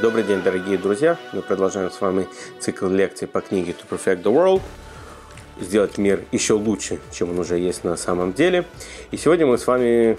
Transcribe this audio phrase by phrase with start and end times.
[0.00, 1.18] Добрый день, дорогие друзья!
[1.32, 2.28] Мы продолжаем с вами
[2.60, 4.62] цикл лекций по книге To Perfect the World.
[5.60, 8.64] Сделать мир еще лучше, чем он уже есть на самом деле.
[9.10, 10.16] И сегодня мы с вами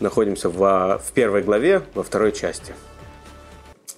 [0.00, 2.72] находимся в, в первой главе, во второй части.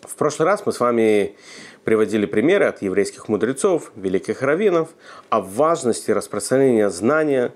[0.02, 1.36] В прошлый раз мы с вами
[1.84, 4.88] приводили примеры от еврейских мудрецов, великих раввинов
[5.28, 7.54] о важности распространения знания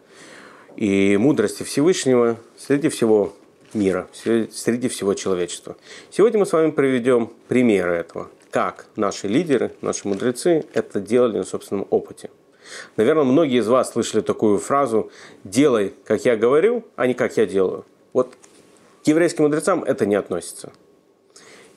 [0.76, 3.32] и мудрости Всевышнего среди всего
[3.74, 5.76] мира, среди всего человечества.
[6.10, 11.44] Сегодня мы с вами приведем примеры этого, как наши лидеры, наши мудрецы это делали на
[11.44, 12.30] собственном опыте.
[12.96, 15.10] Наверное, многие из вас слышали такую фразу
[15.44, 17.84] «делай, как я говорю, а не как я делаю».
[18.12, 18.34] Вот
[19.04, 20.72] к еврейским мудрецам это не относится.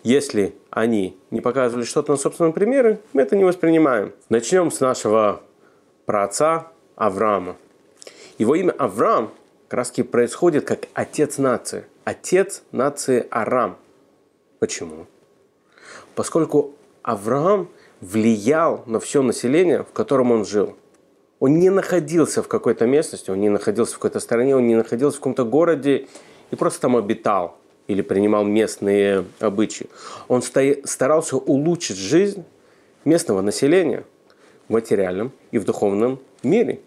[0.03, 4.13] Если они не показывали что-то на собственном примере, мы это не воспринимаем.
[4.29, 5.41] Начнем с нашего
[6.05, 7.57] праотца Авраама.
[8.37, 9.33] Его имя Авраам
[9.67, 11.85] краски происходит как отец нации.
[12.05, 13.77] Отец нации Арам.
[14.59, 15.07] Почему?
[16.15, 17.69] Поскольку Авраам
[18.01, 20.75] влиял на все население, в котором он жил.
[21.39, 25.17] Он не находился в какой-то местности, он не находился в какой-то стране, он не находился
[25.17, 26.07] в каком-то городе
[26.51, 29.87] и просто там обитал или принимал местные обычаи.
[30.27, 32.43] Он старался улучшить жизнь
[33.05, 34.03] местного населения
[34.67, 36.79] в материальном и в духовном мире.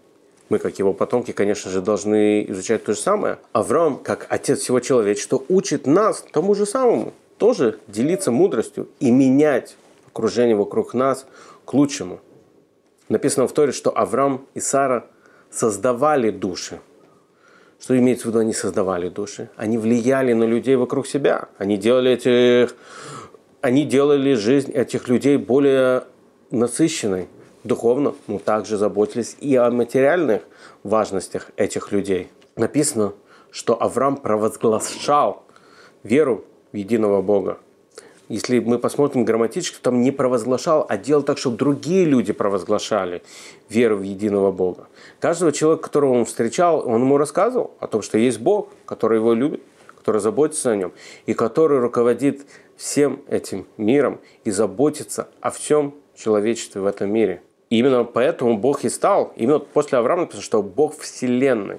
[0.51, 3.39] Мы, как его потомки, конечно же, должны изучать то же самое.
[3.53, 7.15] Авраам, как отец всего человечества, учит нас тому же самому.
[7.39, 9.77] Тоже делиться мудростью и менять
[10.09, 11.25] окружение вокруг нас
[11.65, 12.19] к лучшему.
[13.09, 15.07] Написано в Торе, что Авраам и Сара
[15.53, 16.81] создавали души.
[17.81, 19.51] Что имеется в виду, они создавали души?
[19.57, 21.49] Они влияли на людей вокруг себя.
[21.59, 22.75] Они делали, этих,
[23.61, 26.05] они делали жизнь этих людей более
[26.51, 27.29] насыщенной,
[27.65, 30.43] духовно, но также заботились и о материальных
[30.83, 32.31] важностях этих людей.
[32.57, 33.13] Написано,
[33.51, 35.45] что Авраам провозглашал
[36.03, 37.59] веру в единого Бога.
[38.29, 43.23] Если мы посмотрим грамматически, то там не провозглашал, а делал так, чтобы другие люди провозглашали
[43.69, 44.87] веру в единого Бога.
[45.19, 49.35] Каждого человека, которого он встречал, он ему рассказывал о том, что есть Бог, который его
[49.35, 49.63] любит,
[49.99, 50.93] который заботится о нем,
[51.27, 52.47] и который руководит
[52.77, 58.85] всем этим миром и заботится о всем человечестве в этом мире– и именно поэтому Бог
[58.85, 61.79] и стал, именно после Авраама написано, что Бог Вселенной,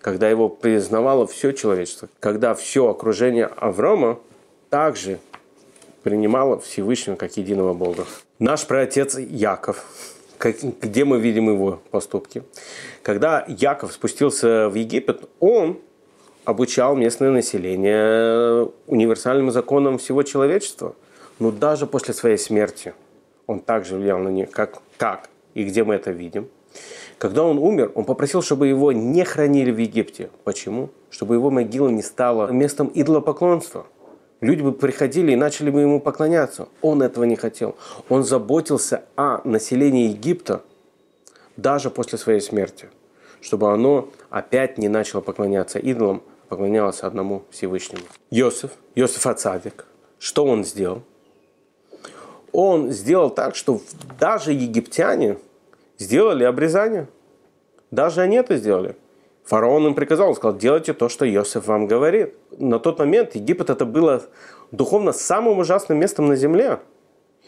[0.00, 4.20] когда его признавало все человечество, когда все окружение Авраама
[4.70, 5.18] также
[6.04, 8.06] принимало Всевышнего как единого Бога.
[8.38, 9.84] Наш праотец Яков,
[10.38, 12.44] где мы видим его поступки.
[13.02, 15.80] Когда Яков спустился в Египет, он
[16.44, 20.94] обучал местное население универсальным законам всего человечества.
[21.40, 22.94] Но даже после своей смерти–
[23.46, 26.48] он также влиял на них, как, как и где мы это видим.
[27.18, 30.30] Когда он умер, он попросил, чтобы его не хранили в Египте.
[30.44, 30.90] Почему?
[31.10, 33.86] Чтобы его могила не стала местом идолопоклонства.
[34.42, 36.68] Люди бы приходили и начали бы ему поклоняться.
[36.82, 37.76] Он этого не хотел.
[38.10, 40.62] Он заботился о населении Египта
[41.56, 42.90] даже после своей смерти,
[43.40, 48.02] чтобы оно опять не начало поклоняться идолам, а поклонялось одному Всевышнему.
[48.30, 49.86] Йосиф, Йосиф Ацавик,
[50.18, 51.02] что он сделал?
[52.56, 53.82] Он сделал так, что
[54.18, 55.36] даже египтяне
[55.98, 57.06] сделали обрезание.
[57.90, 58.96] Даже они это сделали.
[59.44, 62.32] Фараон им приказал, он сказал, делайте то, что Иосиф вам говорит.
[62.56, 64.22] На тот момент Египет это было
[64.72, 66.80] духовно самым ужасным местом на земле.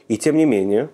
[0.08, 0.90] И тем не менее,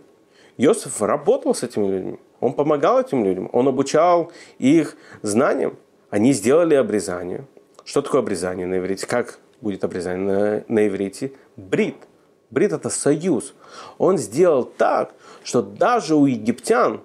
[0.59, 2.21] Иосиф работал с этими людьми.
[2.39, 3.51] Он помогал этим людям.
[3.53, 4.31] Он обучал
[4.61, 5.77] их знаниям.
[6.11, 7.47] Они сделали обрезание.
[7.85, 9.09] Что такое обрезание на иврите?
[9.09, 11.33] Как будет обрезание на, на иврите?
[11.57, 11.97] Брит–
[12.55, 13.53] Брит– это союз.
[13.99, 17.01] Он сделал так, что даже у египтян,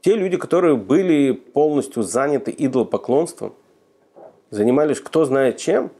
[0.00, 3.54] те люди, которые были полностью заняты идолопоклонством,
[4.50, 5.92] занимались кто знает чем,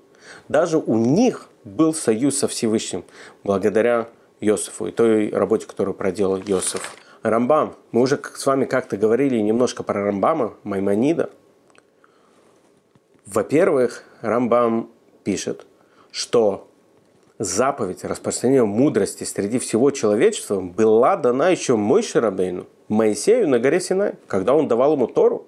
[0.49, 3.05] даже у них был союз со Всевышним
[3.45, 4.09] благодаря
[4.41, 6.97] Иосифу и той работе, которую проделал Иосиф.
[7.23, 7.77] Рамбам.
[7.93, 11.31] Мы уже с вами как-то говорили немножко про Рамбама, Маймонида.
[13.27, 14.91] Во-первых, Рамбам
[15.23, 15.67] пишет,
[16.11, 16.70] что
[17.41, 24.15] заповедь распространения мудрости среди всего человечества была дана еще Мойше Рабейну, Моисею на горе Синай,
[24.27, 25.47] когда он давал ему Тору.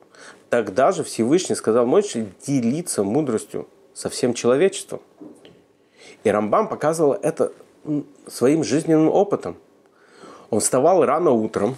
[0.48, 5.00] Тогда же Всевышний сказал Мойше делиться мудростью со всем человечеством.
[6.24, 7.52] И Рамбам показывал это
[8.26, 9.56] своим жизненным опытом.
[10.48, 11.76] Он вставал рано утром,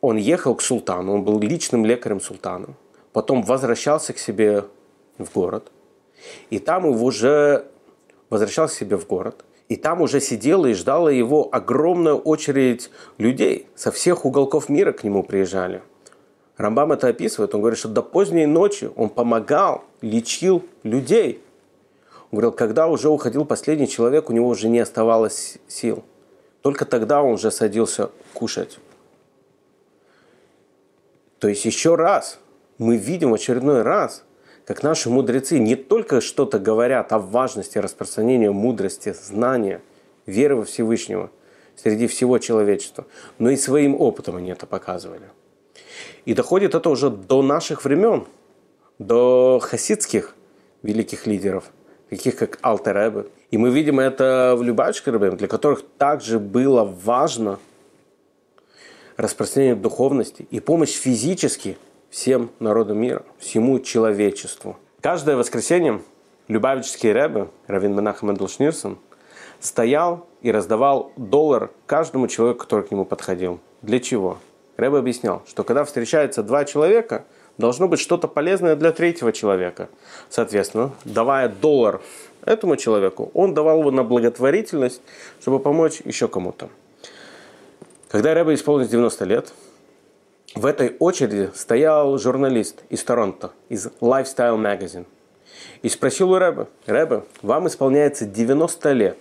[0.00, 2.68] он ехал к султану, он был личным лекарем султана,
[3.12, 4.64] потом возвращался к себе
[5.18, 5.70] в город,
[6.48, 7.66] и там его уже
[8.30, 13.66] возвращался себе в город, и там уже сидела и ждала его огромная очередь людей.
[13.74, 15.82] Со всех уголков мира к нему приезжали.
[16.56, 17.54] Рамбам это описывает.
[17.54, 21.42] Он говорит, что до поздней ночи он помогал, лечил людей.
[22.30, 26.04] Он говорил, когда уже уходил последний человек, у него уже не оставалось сил.
[26.62, 28.78] Только тогда он уже садился кушать.
[31.38, 32.38] То есть еще раз
[32.78, 34.24] мы видим в очередной раз,
[34.66, 39.80] как наши мудрецы не только что-то говорят о важности распространения мудрости, знания,
[40.26, 41.30] веры во Всевышнего
[41.76, 43.06] среди всего человечества,
[43.38, 45.30] но и своим опытом они это показывали.
[46.24, 48.26] И доходит это уже до наших времен,
[48.98, 50.34] до хасидских
[50.82, 51.70] великих лидеров,
[52.10, 53.26] таких как Алтеребе.
[53.52, 57.60] И мы видим это в Любавичке для которых также было важно
[59.16, 61.78] распространение духовности и помощь физически
[62.10, 64.76] всем народам мира, всему человечеству.
[65.00, 66.00] Каждое воскресенье
[66.48, 68.46] Любавический Рэбе, Равин Менахем Эндл
[69.58, 73.58] стоял и раздавал доллар каждому человеку, который к нему подходил.
[73.82, 74.38] Для чего?
[74.76, 77.24] Рэбе объяснял, что когда встречаются два человека,
[77.58, 79.88] должно быть что-то полезное для третьего человека.
[80.28, 82.00] Соответственно, давая доллар
[82.44, 85.00] этому человеку, он давал его на благотворительность,
[85.40, 86.68] чтобы помочь еще кому-то.
[88.08, 89.52] Когда Рэбе исполнилось 90 лет,
[90.56, 95.04] в этой очереди стоял журналист из Торонто, из Lifestyle Magazine.
[95.82, 99.18] И спросил у Рэбе, Рэбе, вам исполняется 90 лет.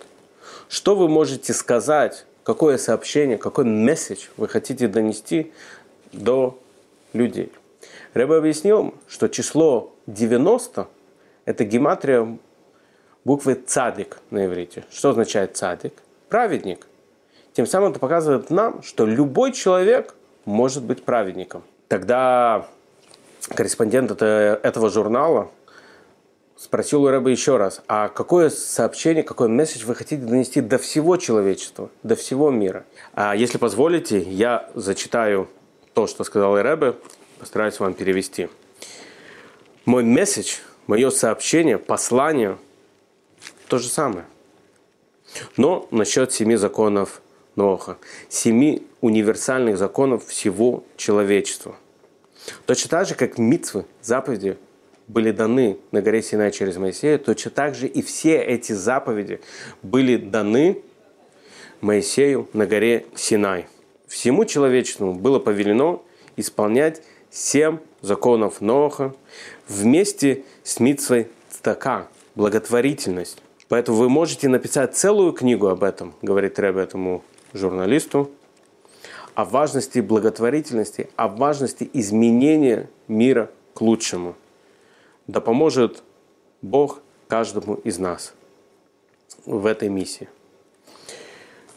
[0.69, 5.51] Что вы можете сказать, какое сообщение, какой месседж вы хотите донести
[6.13, 6.57] до
[7.11, 7.51] людей?
[8.13, 10.87] Рэбе объяснил, что число 90–
[11.45, 12.37] это гематрия
[13.25, 14.85] буквы цадик на иврите.
[14.89, 15.93] Что означает цадик?
[16.29, 16.87] Праведник.
[17.51, 20.15] Тем самым это показывает нам, что любой человек
[20.45, 21.63] может быть праведником.
[21.87, 22.67] Тогда
[23.49, 25.51] корреспондент этого журнала
[26.57, 31.17] спросил у Рэба еще раз, а какое сообщение, какой месседж вы хотите донести до всего
[31.17, 32.85] человечества, до всего мира?
[33.13, 35.49] А если позволите, я зачитаю
[35.93, 36.95] то, что сказал Рэбе,
[37.39, 38.49] постараюсь вам перевести.
[39.85, 40.55] Мой месседж,
[40.87, 42.57] мое сообщение, послание–
[43.67, 44.25] то же самое.
[45.57, 47.21] Но насчет семи законов
[47.55, 47.97] Ноха,
[48.29, 51.75] семи универсальных законов всего человечества.
[52.65, 54.57] Точно так же, как митвы, заповеди
[55.07, 59.41] были даны на горе Синай через Моисея, точно так же и все эти заповеди
[59.83, 60.81] были даны
[61.81, 63.67] Моисею на горе Синай.
[64.07, 66.01] Всему человечеству было повелено
[66.35, 69.13] исполнять семь законов Ноха
[69.67, 73.37] вместе с митвой Цтака, благотворительность.
[73.67, 77.23] Поэтому вы можете написать целую книгу об этом, говорит Рэбе этому
[77.53, 78.31] журналисту,
[79.35, 84.35] о важности благотворительности, о важности изменения мира к лучшему.
[85.27, 86.03] Да поможет
[86.61, 88.33] Бог каждому из нас
[89.45, 90.29] в этой миссии.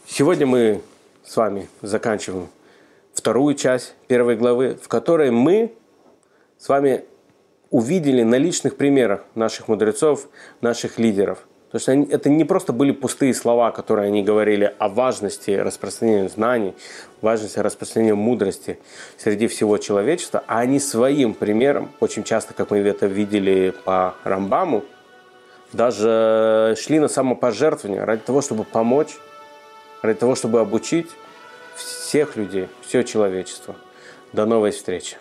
[0.06, 0.82] Сегодня мы
[1.24, 2.48] с вами заканчиваем
[3.12, 5.74] вторую часть первой главы, в которой мы
[6.58, 7.04] с вами
[7.70, 10.28] увидели на личных примерах наших мудрецов,
[10.60, 11.47] наших лидеров.
[11.70, 16.28] То есть они, это не просто были пустые слова, которые они говорили о важности распространения
[16.30, 16.74] знаний,
[17.20, 18.78] важности распространения мудрости
[19.18, 24.84] среди всего человечества, а они своим примером, очень часто, как мы это видели по Рамбаму,
[25.74, 29.18] даже шли на самопожертвование ради того, чтобы помочь,
[30.00, 31.10] ради того, чтобы обучить
[31.76, 33.76] всех людей, все человечество.
[34.32, 35.16] До новой встречи.